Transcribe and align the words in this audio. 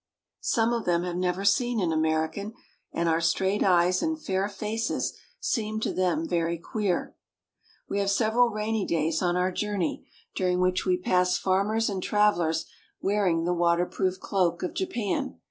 Some 0.39 0.73
of 0.73 0.85
them 0.85 1.03
have 1.03 1.15
never 1.15 1.45
seen 1.45 1.79
an 1.79 1.91
American, 1.93 2.53
and 2.91 3.07
our 3.07 3.21
straight 3.21 3.63
eyes 3.63 4.01
and 4.01 4.19
fair 4.19 4.49
faces 4.49 5.13
seem 5.39 5.79
to 5.81 5.93
them 5.93 6.27
very 6.27 6.57
queer. 6.57 7.15
We 7.87 7.99
have 7.99 8.09
several 8.09 8.49
rainy 8.49 8.83
days 8.87 9.21
on 9.21 9.37
our 9.37 9.51
journey, 9.51 10.09
dur 10.35 10.47
ing 10.49 10.59
which 10.59 10.87
we 10.87 10.97
pass 10.97 11.37
farm 11.37 11.69
ers 11.69 11.87
and 11.87 12.01
travelers 12.01 12.65
wearing 12.99 13.43
the 13.43 13.53
waterproof 13.53 14.19
cloak 14.19 14.63
of 14.63 14.73
Japan. 14.73 15.37